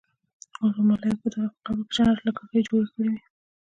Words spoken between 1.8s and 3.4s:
کې جنت له کړکۍ جوړ کړې وي.